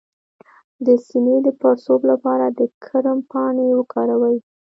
[0.85, 4.37] د سینې د پړسوب لپاره د کرم پاڼې وکاروئ